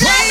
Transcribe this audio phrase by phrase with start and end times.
[0.00, 0.29] play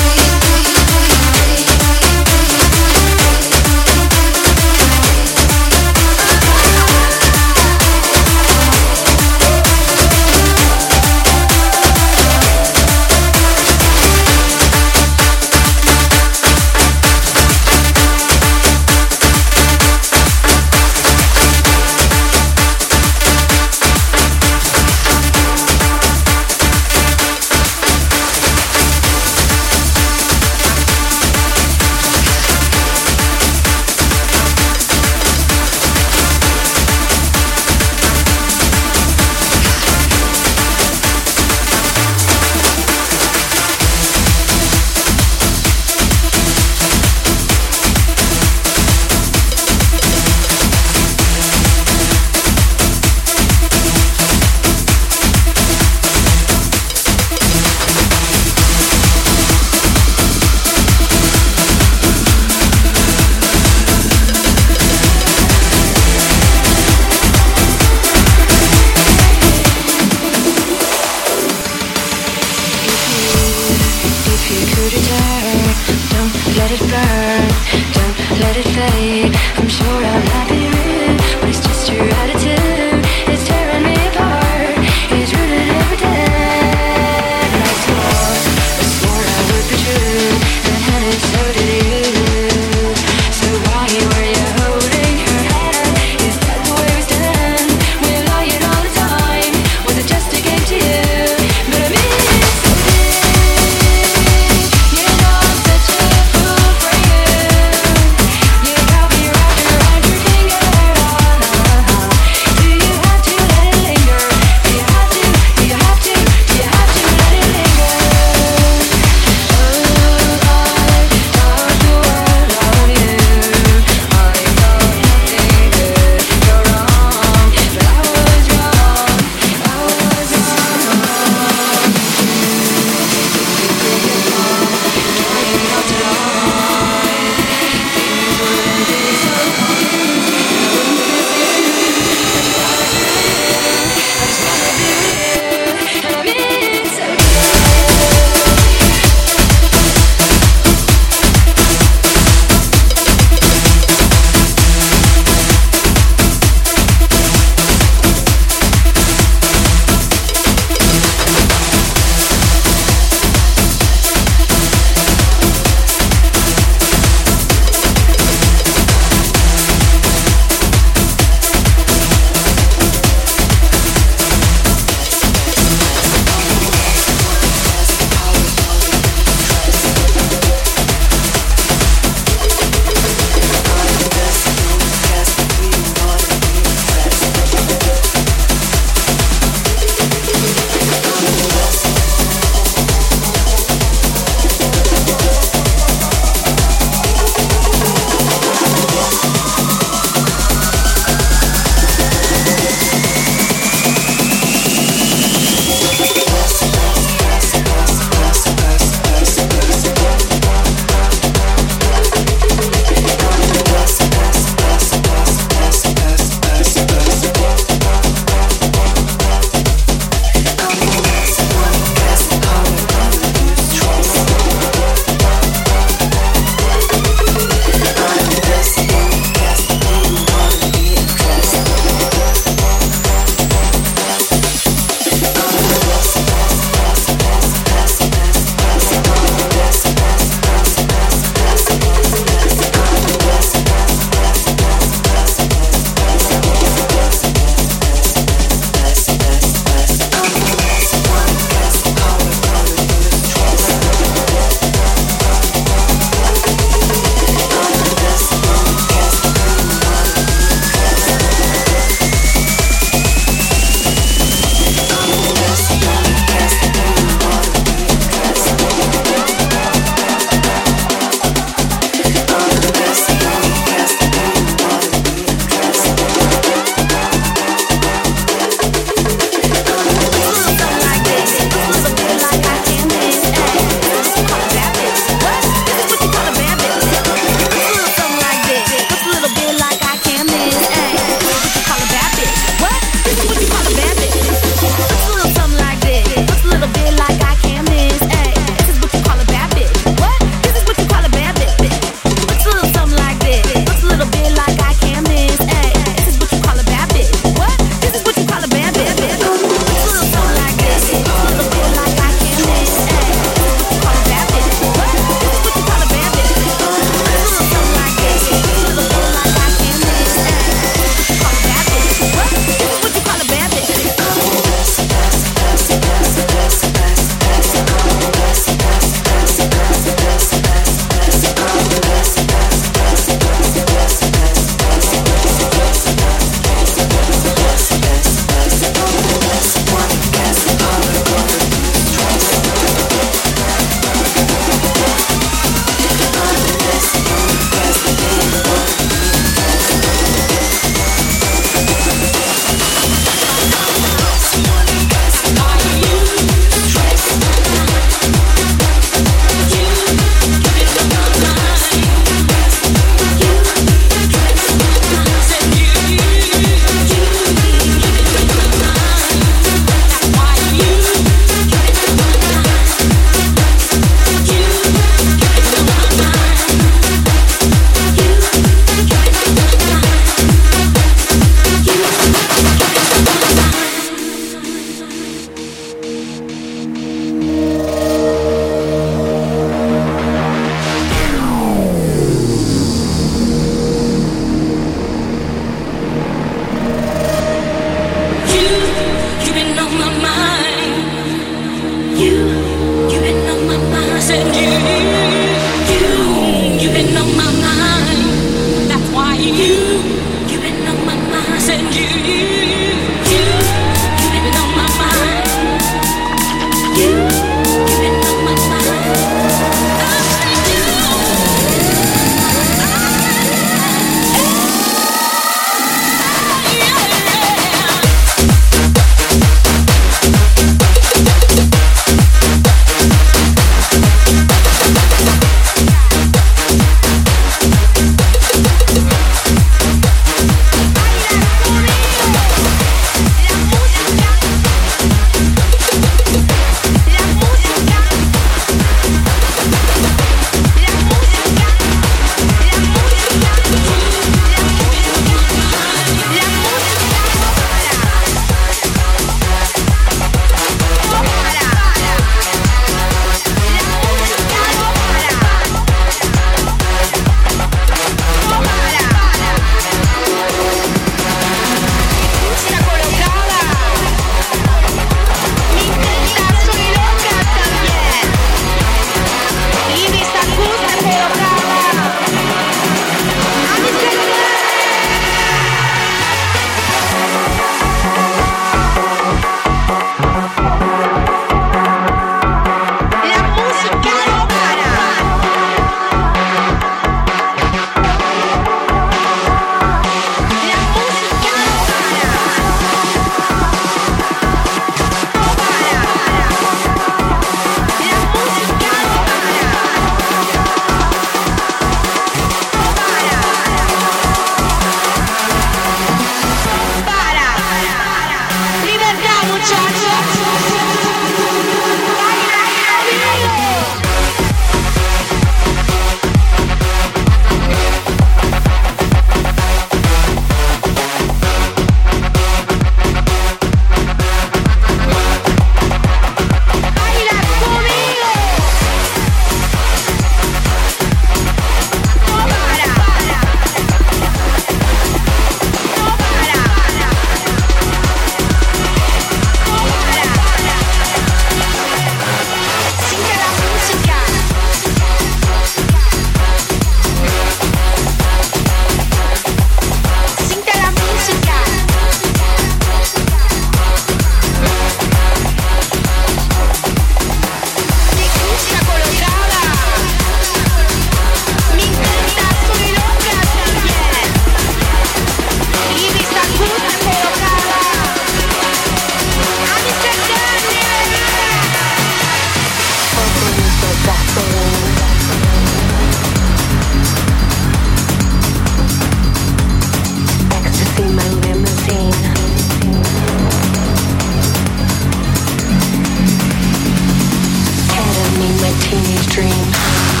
[598.59, 600.00] teenage dreams.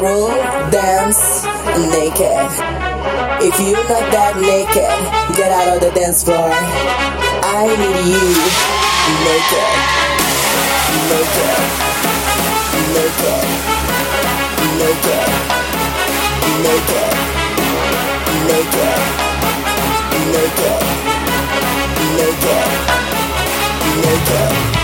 [0.00, 0.28] Rule
[0.70, 1.44] dance
[1.92, 2.48] naked?
[3.44, 4.96] If you're not that naked,
[5.36, 6.48] get out of the dance floor.
[6.48, 8.24] I need you
[9.28, 9.76] naked,
[11.04, 11.60] naked,
[12.96, 13.44] naked,
[14.80, 15.28] naked,
[16.64, 17.12] naked,
[18.48, 19.00] naked,
[20.32, 20.80] naked,
[22.16, 22.68] naked,
[24.00, 24.79] naked.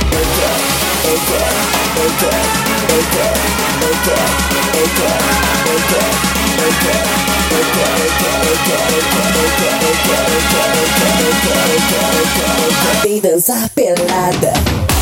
[13.02, 14.95] Vem dançar pelada.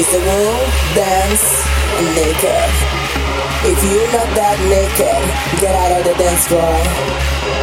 [0.00, 0.60] It's a rule,
[0.94, 1.66] dance
[2.14, 2.70] naked.
[3.66, 6.78] If you're not that naked, get out of the dance floor.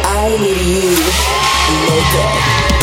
[0.04, 0.92] I need you
[1.88, 2.75] naked.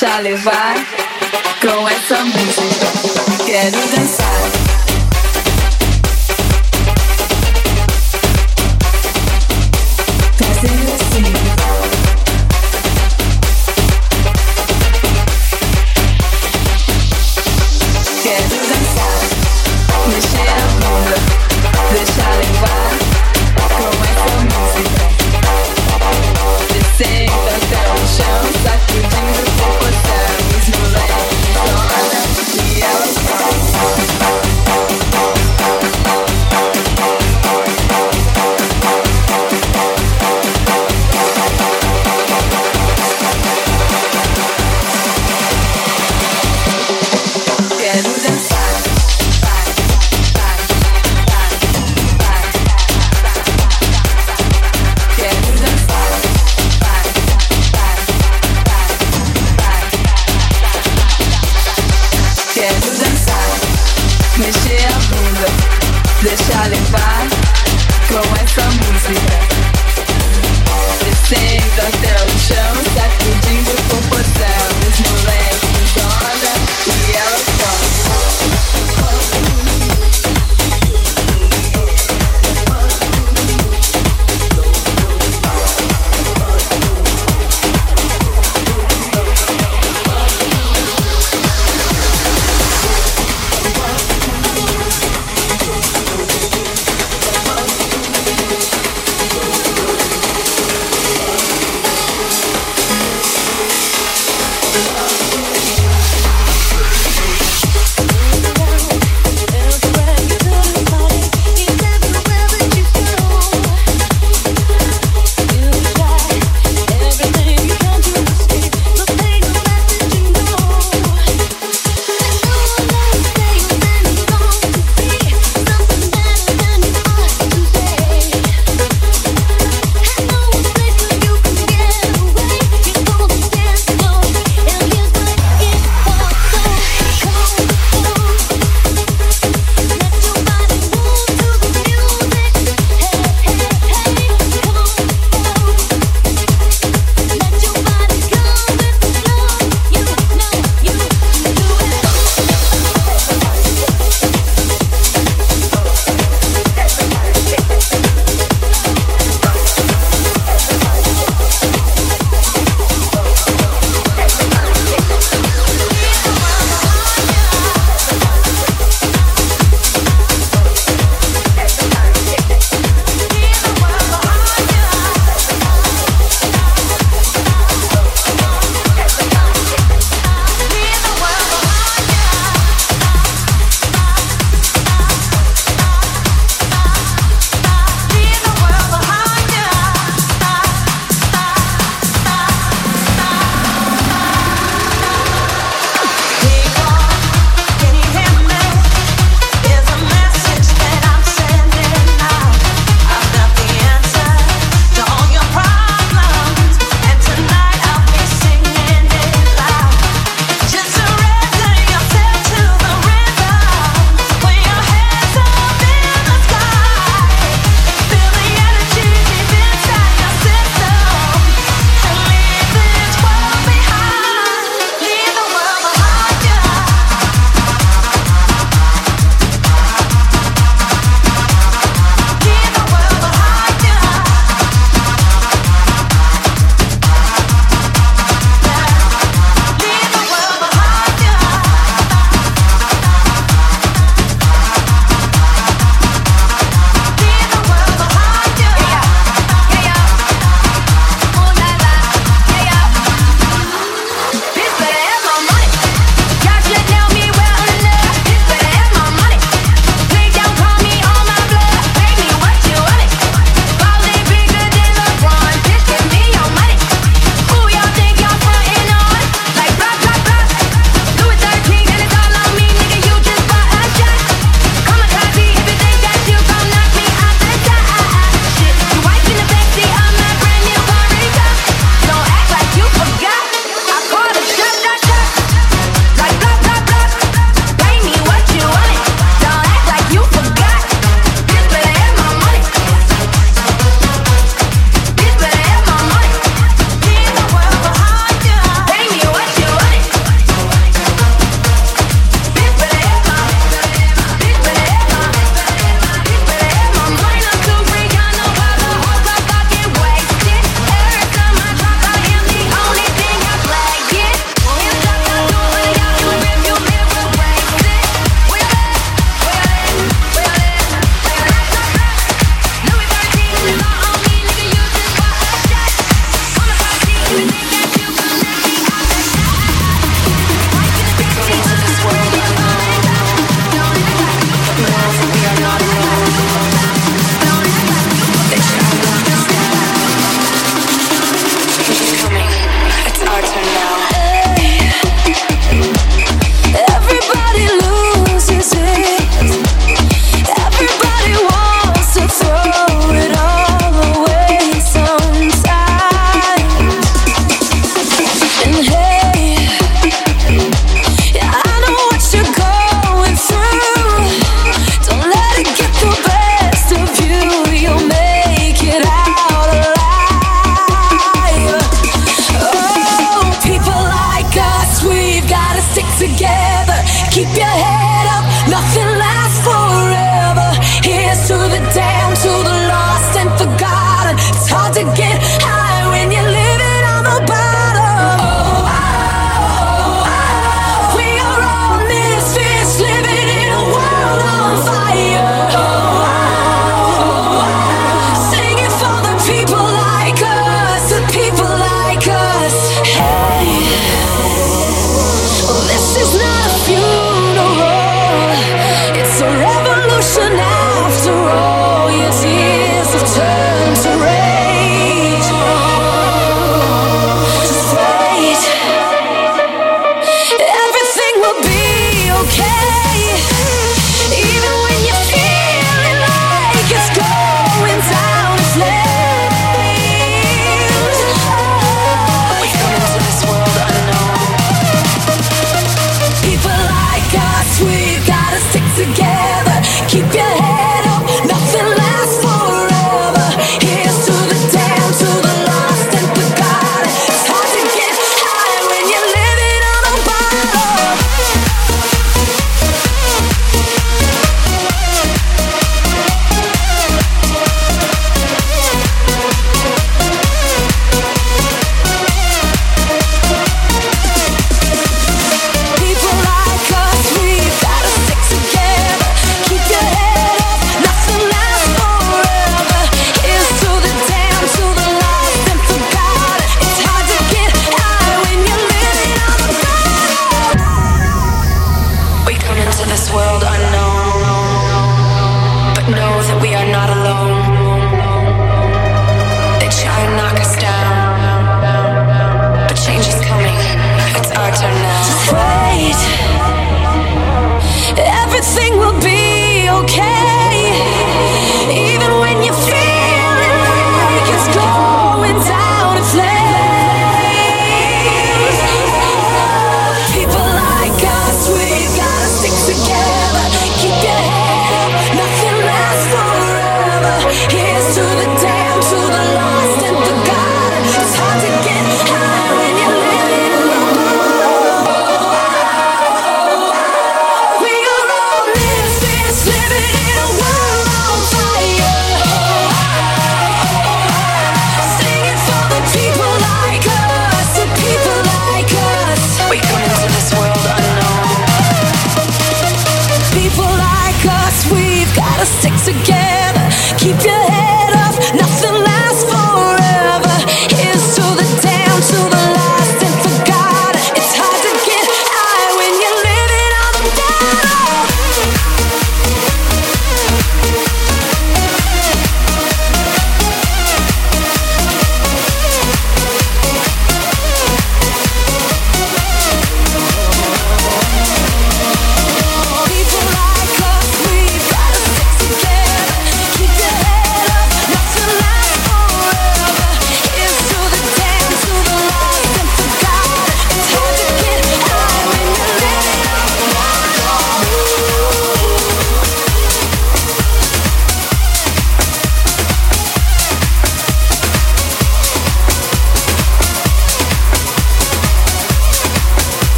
[0.00, 0.89] Deixar levar